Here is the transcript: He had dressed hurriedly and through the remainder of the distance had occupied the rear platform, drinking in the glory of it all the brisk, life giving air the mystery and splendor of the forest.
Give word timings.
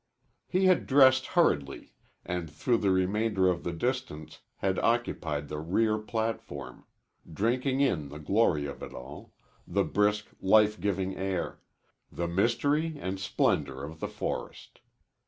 He 0.47 0.65
had 0.65 0.87
dressed 0.87 1.27
hurriedly 1.37 1.93
and 2.25 2.49
through 2.49 2.79
the 2.79 2.89
remainder 2.89 3.47
of 3.49 3.63
the 3.63 3.71
distance 3.71 4.39
had 4.55 4.79
occupied 4.79 5.47
the 5.47 5.59
rear 5.59 5.99
platform, 5.99 6.85
drinking 7.31 7.81
in 7.81 8.09
the 8.09 8.17
glory 8.17 8.65
of 8.65 8.81
it 8.81 8.95
all 8.95 9.31
the 9.67 9.83
brisk, 9.83 10.25
life 10.41 10.79
giving 10.79 11.15
air 11.17 11.59
the 12.11 12.27
mystery 12.27 12.97
and 12.99 13.19
splendor 13.19 13.83
of 13.83 13.99
the 13.99 14.07
forest. 14.07 14.79